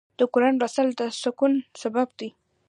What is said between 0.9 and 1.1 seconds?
د